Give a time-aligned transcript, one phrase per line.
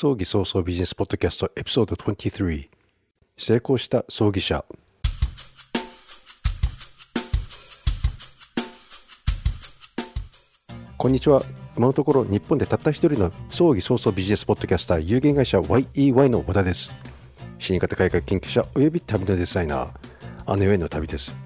[0.00, 2.70] 葬儀早々ビジネスポッドキャストエピソード23
[3.36, 4.64] 成功した葬儀者
[10.96, 11.42] こんにちは
[11.76, 16.94] 今のところ日本でたった一人の葬儀早々ビジネスポッドキャスター有限会社 YEY の和田です
[17.58, 19.90] 死に方改革研究者および旅のデザイナー
[20.46, 21.36] あの世への旅です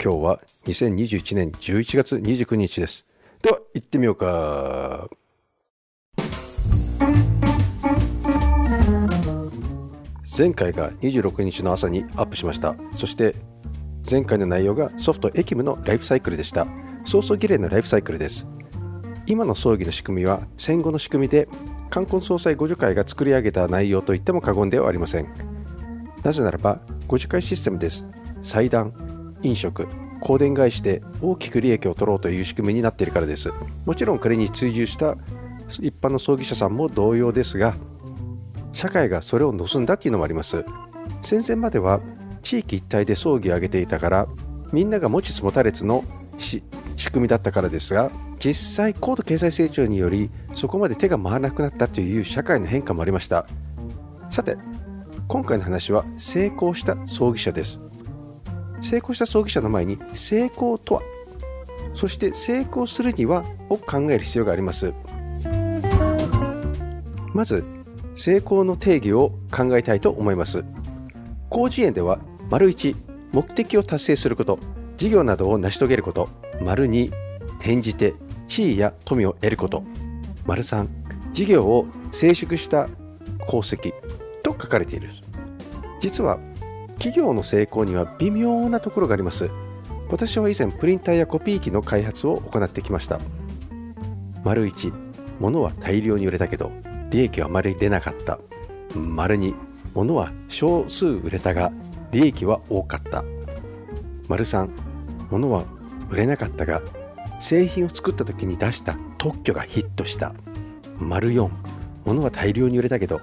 [0.00, 3.06] 今日は2021年11月29日です
[3.42, 5.08] では行ってみようか
[10.36, 12.74] 前回が26日の朝にアップしました。
[12.92, 13.36] そして
[14.10, 16.66] 前回の内容がソフトエキムのライフサイクルでした。
[17.04, 18.48] 早々儀礼のライフサイクルです。
[19.26, 21.48] 今の葬儀の仕組みは戦後の仕組みで
[21.88, 25.28] 冠婚葬祭互助会が作り上げた内容といっても過言ではありません。
[26.24, 28.04] なぜならば互助会システムです。
[28.42, 29.86] 祭壇飲食
[30.20, 33.52] 香典返しで大きく利益を取ろうという仕組みになっているからです。
[33.86, 35.16] もちろんこれに追従した
[35.68, 37.76] 一般の葬儀社さんも同様ですが
[38.74, 40.64] 社会がそれを盗んだっていうのもあります。
[41.22, 42.00] 戦前までは
[42.42, 44.26] 地域一体で葬儀を挙げていたから
[44.72, 46.04] みんなが持ちつ持たれつの
[46.36, 46.62] 仕
[47.12, 53.46] 組みだったからですが実際高度経済成長によりそこまで手が回らなくなったという社会の変化もありました。
[54.30, 54.56] さて
[55.28, 57.80] 今回の話は成功した葬儀社です。
[58.80, 61.02] 成功した葬儀社の前に成功とは？
[61.94, 64.92] そして成功するにはを考える必要があります。
[67.32, 67.64] まず
[68.14, 70.64] 成功の定義を考えたいと思います。
[71.50, 72.18] 広辞苑では
[72.50, 72.96] 丸1
[73.32, 74.58] 目的を達成すること
[74.96, 76.28] 事業などを成し遂げること
[76.62, 77.12] 丸2
[77.58, 78.14] 転じて
[78.46, 79.82] 地位や富を得ること
[80.46, 80.86] 丸3
[81.32, 82.88] 事業を成熟した
[83.48, 83.92] 功績
[84.42, 85.10] と書かれている。
[86.00, 86.38] 実は
[86.98, 89.50] 企業の成功には微妙なところがあります。
[90.10, 93.18] 私は以前プリンターやコピー機の開発を行ってきました。
[94.44, 94.92] 丸1
[95.40, 96.70] 物は大量に売れたけど
[97.14, 98.40] 利益はあまり出なかった。
[98.96, 99.54] 丸2
[99.94, 101.70] 物は少数売れたが
[102.10, 103.22] 利益は多かった。
[104.26, 104.68] 丸3
[105.30, 105.62] 物は
[106.10, 106.82] 売れなかったが
[107.38, 110.34] 製品を作った時に出した特許がヒットした。
[110.98, 111.48] 丸4
[112.04, 113.20] 物は大量に売れたけど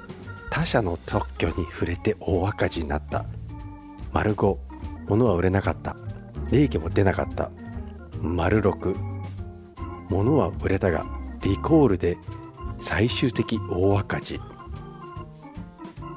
[0.50, 3.26] 他社の特許に触れて大赤字になった。
[4.14, 4.58] 丸5
[5.10, 5.98] 物は売れなかった。
[6.50, 7.52] 利益も出なかった。
[8.22, 8.96] 丸6
[10.08, 11.06] 物は売れたが
[11.42, 12.18] リコールで
[12.82, 14.40] 最終的大赤字。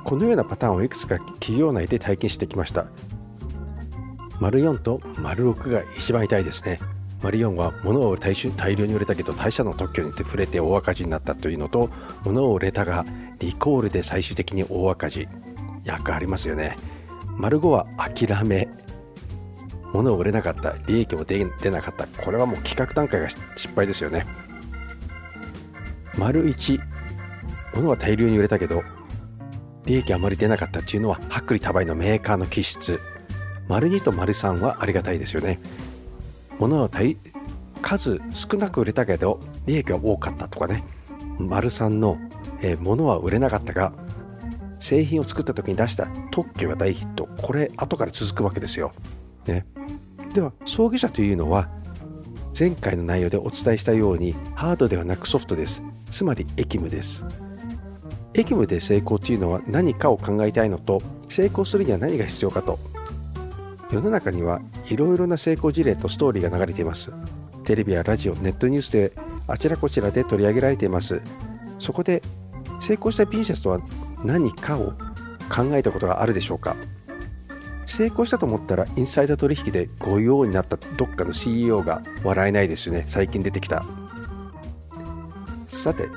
[0.03, 2.87] このようなパターンをいくつか企業内で体験してきました。
[4.41, 6.81] 丸4と丸6が一番痛いですね。
[7.23, 11.89] 丸4は物を大大量に売れたけど他社の特許に触れて大赤字になったというのと
[12.25, 13.07] 物を売れたが
[13.39, 15.29] リコールで最終的に大赤字。
[15.85, 16.77] 役ありますよね。
[17.37, 18.69] 丸5は諦め。
[19.93, 22.07] 物を売れなかった利益も出なかった。
[22.23, 24.27] これはもう企画段階が失敗ですよね。
[26.19, 26.81] 丸1
[27.75, 28.83] 物は大量に売れたけど
[29.87, 33.01] 利益あまり出なかったっていうのは薄利多売のメーカーの気質。
[33.69, 35.61] 丸2と丸3はありがたいですよね。
[36.59, 36.91] 物は
[37.83, 40.85] 数少なく売れたけど利益は多かったとかね。
[41.39, 42.19] 丸3の、
[42.63, 43.93] えー、物は売れなかったが
[44.79, 47.29] 製品を作った時に出した特許が大ヒット。
[47.43, 48.93] これ後から続くわけですよ、
[49.47, 49.67] ね、
[50.33, 51.69] では葬儀社というのは
[52.57, 55.83] 前回の内容でお伝えしたようにハードではなくソフトです。
[56.09, 57.25] つまりエキムです。
[58.33, 62.79] エキムで成功というのは何かを考えたいのと成功するには何が必要かと。
[63.91, 67.13] 世の中にはいろいろな成功事例とストーリーが流れています。
[67.65, 69.13] テレビやラジオネットニュースで
[69.49, 71.21] あちらこちらで取り上げられています。
[71.81, 72.23] そこで
[72.79, 73.81] 成功したビジネスとは
[74.25, 74.93] 何かを
[75.51, 76.77] 考えたことがあるでしょうか。
[77.87, 83.05] 成功したと思ったらインサイダー取引で御用になったどっかの CEO が笑えないですよね。
[83.07, 83.85] 最近出てきた。
[85.67, 86.09] さて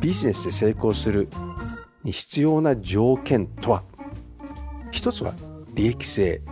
[0.00, 1.28] ビジネスで成功する
[2.02, 3.82] に必要な条件とは？
[4.90, 5.34] 一つは
[5.74, 6.42] 利益性。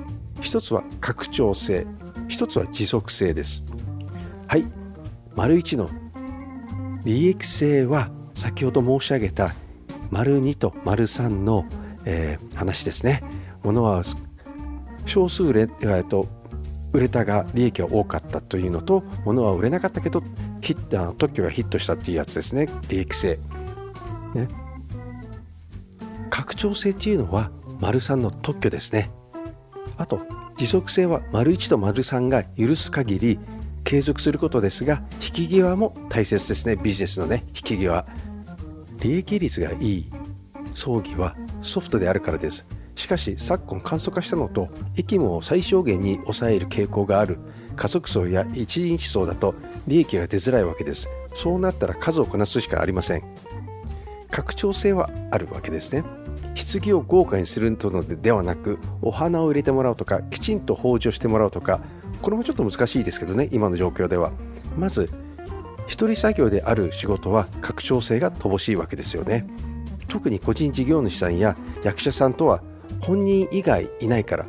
[0.40, 1.86] 一つは拡張性。
[2.28, 3.62] 一つは持続性です。
[4.46, 4.64] はい。
[5.34, 5.90] 丸1の
[7.04, 9.54] 利益性は先ほど申し上げた
[10.10, 11.64] 丸2と丸3の、
[12.04, 13.22] えー、話ですね。
[13.62, 14.02] 物は
[15.06, 16.28] 少数売れ,、えー、と
[16.92, 20.22] 売れたが利益は多かったというのと物は売れなかったけど
[20.60, 22.68] ヒッ特許がヒットしたっていうやつですね。
[22.88, 23.38] 利益性、
[24.34, 24.48] ね、
[26.28, 27.50] 拡張性っていうのは
[27.80, 29.10] 丸3の特許ですね。
[29.96, 30.20] あと
[30.56, 33.38] 持続性は丸1と丸3が許す限り
[33.84, 36.76] 継続することですが引き際も大切ですね。
[36.76, 38.04] ビジネスのね引き際。
[39.00, 40.12] 利益率がいい。
[40.74, 42.66] 葬儀はソフトであるからです。
[42.96, 47.38] しかし昨今簡素化したのと駅務を最小限に抑える傾向がある。
[47.76, 49.54] 家族層や一日層だと
[49.86, 51.08] 利益が出づらいわけです。
[51.34, 53.22] そうなったら数をこなすしかありません。
[54.30, 56.04] 拡張性はあるわけですね。
[56.54, 61.80] 棺を豪華にするのではなくお花を入れてもらうとかきちんと包丁してもらうとか
[62.20, 64.32] これもちょっと難しいですけどね今の状況では。
[64.76, 65.10] まず
[65.86, 69.46] 一人作業である仕事は拡張性が乏しいわけですよね。
[70.06, 72.62] 特に個人事業主さんや役者さんとは
[73.00, 74.46] 本人以外いないから。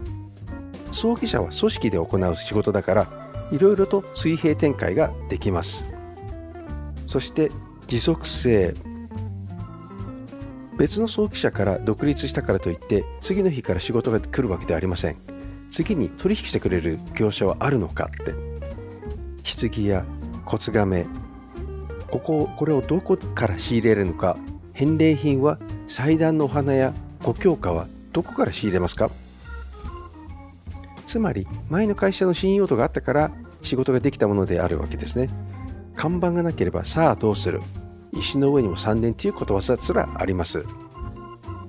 [0.92, 3.08] 葬儀社は組織で行う仕事だから
[3.52, 5.86] いろいろと水平展開ができます。
[7.08, 7.52] そして
[7.88, 8.74] 持続性。
[10.78, 15.18] 別の葬儀社から独立したからといって次の日から仕事が来るわけではありません。
[15.70, 18.34] 次に取引してくれる業者はあるのかって。
[19.70, 20.06] 棺や
[20.46, 21.06] 骨亀。
[22.10, 24.38] こここれをどこから仕入れるのか。
[24.74, 29.10] 返礼品は祭壇のお花やご教科はどこから仕入れますか？
[31.06, 33.32] つまり前の会社の信用度があったから
[33.62, 35.30] 仕事ができたものであるわけですね。
[35.96, 37.62] 看板がなければさあどうする？
[38.14, 40.66] 石の上にも3年ということわざすらあります。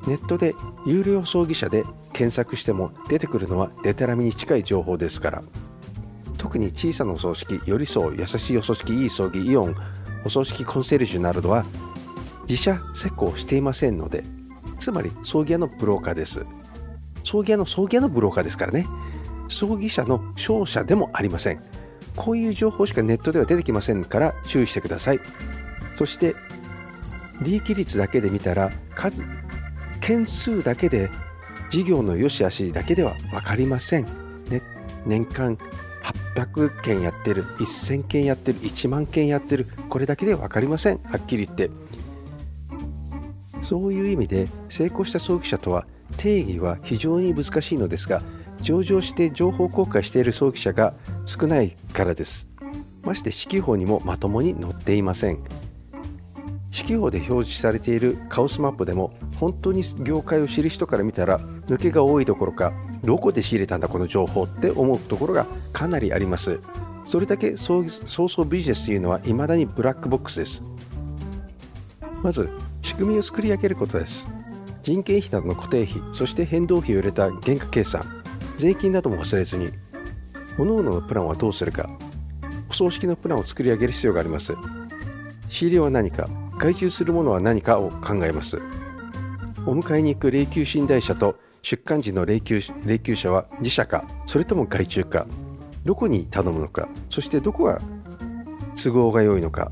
[0.06, 0.55] ネットで
[0.85, 5.43] 有料葬儀社で検索しても出てくるのはデタラメに近い情報ですから。
[6.38, 9.77] 特に小さなお葬式寄り添う優しいお葬式いい葬儀イオン
[10.25, 11.65] お葬式コンセルジュなどは
[12.49, 14.25] 自社施工していませんので
[14.79, 16.45] つまり葬儀屋のブローカーです。
[17.25, 18.87] 葬儀屋の葬儀屋のブローカーですからね。
[19.49, 21.63] 葬儀社の商社でもありません。
[22.17, 25.21] こういう情報しかネットでは出てきませんから注意してください。
[25.95, 26.35] そして
[27.43, 29.25] 利益率だけで見たら数
[30.01, 31.11] 件数だけで
[31.71, 34.05] 事業の良し悪しだけでは分かりません、
[34.51, 34.63] ね、
[35.07, 35.57] 年間
[36.35, 39.67] 800件やってる1000件やってる1万件やってる。
[39.89, 41.01] これだけでは分かりません。
[41.05, 41.71] はっきり言って。
[43.62, 45.87] そういう意味で成功した葬儀社とは
[46.17, 48.23] 定義は非常に難しいのですが
[48.61, 50.94] 上場して情報公開している葬儀社が
[51.25, 52.49] 少ないからです。
[53.03, 55.43] まして四季法にもまともに載っていません。
[56.70, 62.73] 四季法で表示されているカオスマップでも本当に業界を知る人から見たら抜けが多いどころか
[63.03, 66.61] どこで仕入れたんだこの情報って思うところがかなりあります。
[67.05, 70.62] それだけ早々ビジネスというのは未だにブラックボックスです。
[72.23, 72.49] まず
[72.82, 74.29] 仕組みを作り上げることです。
[74.82, 78.05] 人件費などの固定費そして変動費を入れた原価計算
[78.56, 79.70] 税金なども忘れずに
[80.56, 81.88] 各々のプランはどうするか
[82.69, 84.55] お葬式のプランを作り上げる必要があります。
[85.49, 88.61] 仕入れは何か外注するものは何かを考えます。
[89.67, 95.26] お迎えに行く霊柩寝台車と出棺時の霊柩霊柩車は自社かそれとも外注か
[95.85, 97.81] どこに頼むのかそしてどこが
[98.75, 99.70] 都合が良いのか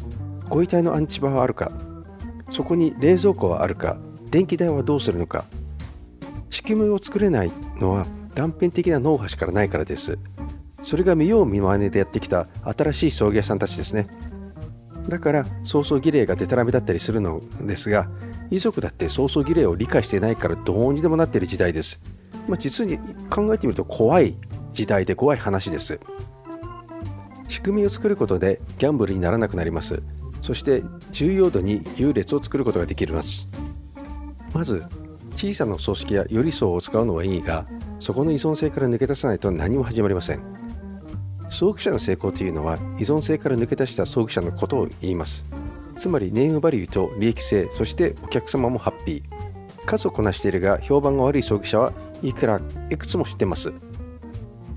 [0.49, 1.73] ご遺体の安置場はあるか
[2.51, 3.97] そこに冷蔵庫はあるか
[4.31, 5.45] 電気代はどうするのか。
[6.51, 10.19] 仕組みを作れないのは断片的な脳波しかないからです。
[10.83, 14.09] それが見よう見まねでやってきた新しい葬儀屋さんたちですね。
[15.09, 18.09] だから早々儀礼がデタラメだったりするのですが
[18.51, 22.01] 遺族だって早々儀礼を理解してないからどうにでもなっている時代です、
[22.47, 22.99] まあ、実に
[23.29, 24.37] 考えてみると怖い
[24.73, 25.99] 時代で怖い話です。
[27.49, 30.03] 仕組みを作ることでギャンブルにならなくなります。
[30.43, 30.83] そして
[31.13, 33.49] 重要度に優劣を作ることができます。
[34.53, 34.85] まず
[35.37, 37.67] 小さな組織や寄り添うを使うのはいいが
[37.99, 40.41] そこの依存性から抜け出さないと何も始まりません。
[41.49, 45.45] 葬儀社の成功というのは依存性から抜け出した葬儀社のことを言います。
[45.97, 49.87] つまりネームバリューと利益性そしてお客様もハッピー。
[49.87, 51.93] 数をこなしているが評判が悪い葬儀社は
[52.23, 53.73] いくらいくつも知ってます。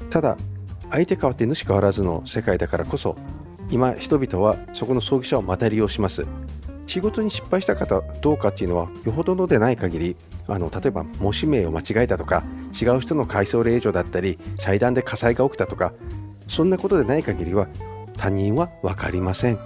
[0.10, 0.38] ただ
[0.90, 3.16] 相手変わって主変わらずの世界だからこそ
[3.70, 6.26] 今人々はそこの葬儀社をまた利用します。
[6.86, 10.16] 仕事に失敗した方どうかっていうのはよほどのでない限り
[10.48, 12.44] あの例えば模試名を間違えたとか
[12.80, 15.94] 違う人の改装令状だったり祭壇で火災が起きたとか
[16.48, 17.68] そんなことでない限りは
[18.18, 19.60] 他人は分かりません。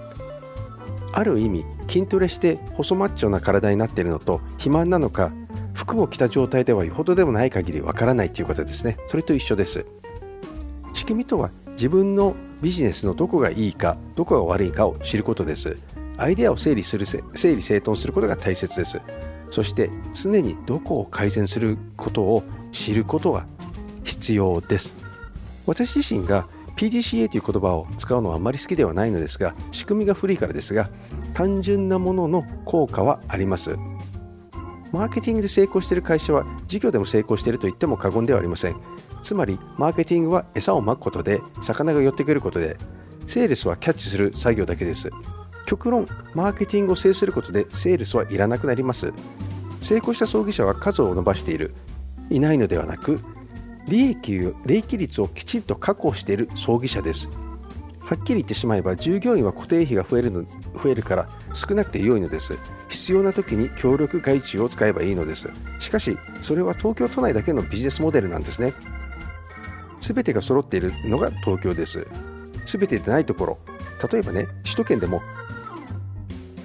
[1.14, 5.32] ある意味筋トレして細マッチョな体になっているのと肥満なのか
[5.74, 8.98] 服を着た状態ではよほどでもない限り分からないということですね。
[9.08, 9.86] それと一緒です。
[10.94, 15.78] 仕組みとは自分のビジネスのどこがいいかどこが悪いかを知ることです。
[16.18, 17.22] アイデアを整理する整
[17.56, 19.00] 理整頓することが大切です。
[19.52, 23.46] そして常にどこを改善することを知ることが
[24.04, 24.96] 必要です。
[25.68, 30.90] 私自身が PDCA という言葉を使うのはあまり好きではないのですが仕組みが古いからですが
[31.34, 33.78] 単純なものの効果はあります。
[34.92, 38.78] マーケティングで成功している会社は事業でも成功していると言っても過言ではありません。
[39.22, 42.78] つまりマーケティングは餌をまくことで魚が寄ってくることで
[43.26, 45.10] セールスはキャッチする作業だけです。
[45.66, 49.14] 極論マーケティングを制することでセールスはいらなくなります。
[49.82, 51.76] 成功した葬儀社は数を伸ばしている。
[52.30, 53.20] いないのではなく
[53.88, 57.30] 利益利益率をきちんと確保している葬儀社です。
[58.00, 60.46] はっきり言ってしまえば従業員は固定費が増えるの
[60.82, 62.58] 増えるから少なくて良いのです。
[62.88, 65.50] 必要な時に協力外注を使えばいいのです。
[65.80, 68.74] しかしそれは東京都内だけのビジネスモデルなんですね。
[70.00, 72.08] 全てが揃っているのが東京です。
[72.66, 73.58] 全てでないところ。
[74.12, 75.22] 例えばね首都圏でも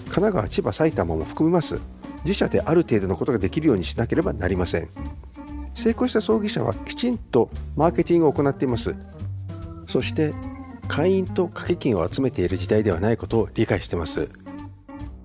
[0.06, 1.80] 神奈川千葉埼玉も含みます。
[2.24, 4.88] 自社である程度のことができるようにしなければなりません。
[5.74, 8.94] 成功した葬儀社はきちんとマーケティングを行っています。
[9.86, 10.34] そして
[10.86, 14.28] 会員と掛け金を集めている時代ではないことを理解しています。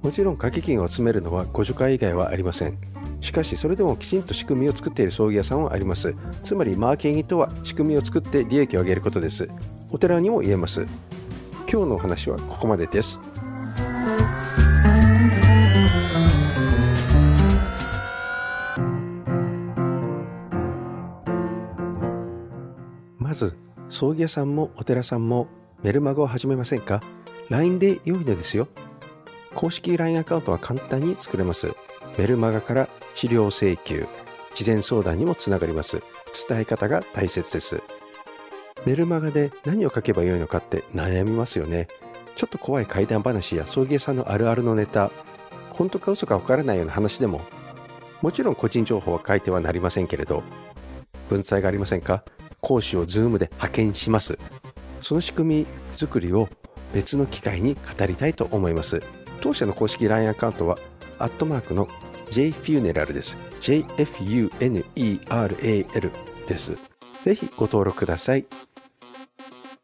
[0.02, 2.78] もちろん掛け金を集めるのは互助会以外はありません。
[3.22, 9.50] しかしそれでもきちんと仕組みを作っている葬儀屋さんはありますつまりマーケティングとは仕組みを作って利益を上げることです
[9.90, 10.86] お寺にも言えます
[11.70, 13.20] 今日のお話はここまでです
[23.18, 23.58] まず
[23.90, 25.48] 葬儀屋さんもお寺さんも
[25.84, 27.02] メルマガを始めませんか
[27.50, 28.68] ?LINE で良いのですよ。
[29.54, 31.76] 公式 LINE アカウントは簡単に作れます。
[32.18, 34.08] メルマガから資料請求、
[34.56, 36.02] 事前相談にもつながります。
[36.48, 37.82] 伝え方が大切です。
[38.86, 41.88] メルマガで何を書けばよいのかって悩みますよね。
[42.36, 45.12] ちょっと怖い怪談話や葬儀屋さんのあるあるのネタ、
[45.72, 47.42] 本当か嘘かわからないような話でも、
[48.22, 50.42] もちろん個人情報は書いてはなりませんけれど、
[51.30, 52.24] 文才がありませんか？
[52.62, 54.40] 講師を Zoom で派遣します。
[55.02, 56.50] その仕組み作りを
[56.94, 59.04] 別の機会に語りたいと思います。
[59.42, 60.80] 当社の公式 LINE アカウントは、
[61.20, 61.88] アットマークの
[62.30, 63.38] JFuneral です。
[63.62, 64.48] JFUNERAL
[66.48, 66.76] です。
[67.24, 68.46] ぜひご登録ください。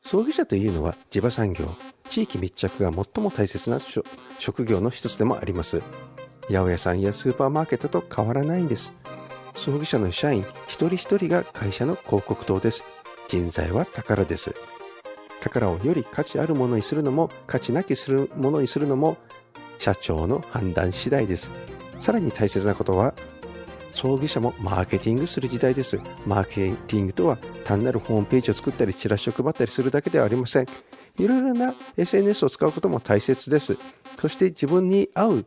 [0.02, 1.66] 葬儀社というのは地場産業、
[2.10, 3.80] 地域密着が最も大切な
[4.40, 5.82] 職業の一つでもあります。
[6.48, 8.94] 八百屋さんやスーパーマーケットと変わらないんです。
[9.56, 12.84] 葬儀社の社員一人一人が会社の広告塔です。
[13.28, 14.54] 人材は宝です。
[15.42, 19.18] 宝をより価値あるものにするのも価値なきするものにするのも
[19.80, 21.50] 社長の判断次第です。
[22.04, 23.14] さらに大切なことは
[23.94, 26.02] 葬儀社もマーケティングする時代です。
[26.28, 30.68] マーケティングとは単なるホームページを作ったりチラシを配ったりするだけではありません。
[31.18, 33.78] いろいろな SNS を使うことも大切です。
[34.20, 35.46] そして自分に合う、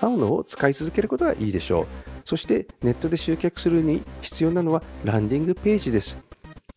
[0.00, 1.86] 合うのを使い続けることがいいでしょう。
[2.24, 6.16] そしてネットで集客するに必要なのはランディングページです。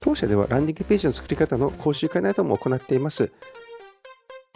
[0.01, 3.31] 当社ではランディングページの作り方の講習会なども行っています。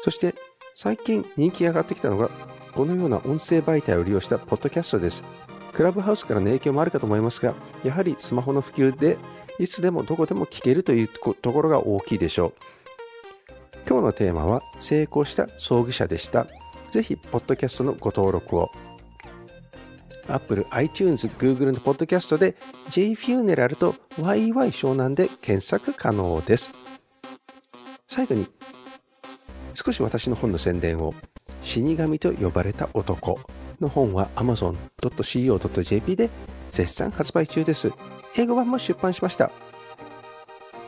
[0.02, 0.36] そして
[0.82, 2.30] 最近人気が上がってきたのが
[2.72, 5.26] このような音声媒体を利用したポッドキャストです。
[5.74, 9.18] クラブハウスからの影響もあるかと思いますが、やはりスマホの普及で
[9.60, 12.54] いつでもどこでも聞けるというところが大きいでしょう。
[13.90, 16.48] 今日のテーマは成功した葬儀社でした。
[16.94, 18.72] ぜひ、ポッドキャストのご登録を。
[20.30, 22.56] Apple、iTunes、Google のポッドキャストで
[22.90, 26.72] JFuneral と YY 湘南で検索可能です。
[28.08, 28.48] 最後に
[29.80, 31.14] 少し私の本の宣伝を
[31.62, 33.40] 死神と呼ばれた男
[33.80, 36.30] の本は amazon.co.jp で
[36.70, 37.94] 絶賛発売中です。
[38.38, 39.52] 英語版も出版しました。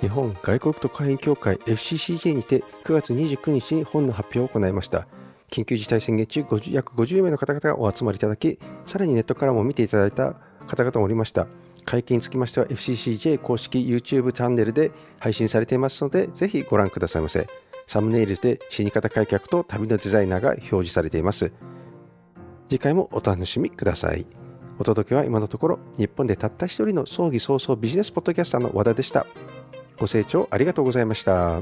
[0.02, 5.08] 日本外国特派員協会 FCCJ にて9月29日に本の発表を行いました。
[5.50, 10.34] 緊急事態宣言中50約50名の方々がお集まりいただき、さらにネットからも見ていただいた
[10.68, 11.48] 方々もおりました。
[11.86, 17.48] 会見につきましては FCCJ 公式 YouTube チャンネルで配信されていますので、ぜひご覧くださいませ。
[17.88, 21.52] サムネイルで死に方開脚と旅のデザイナーが表示されています。
[22.70, 24.26] 次回もお楽しみください。
[24.80, 29.28] お届けは今のところ日本でたった一人の葬儀早々ビジネスポッドキャスターの和田でした。
[30.00, 31.62] ご清聴ありがとうございました。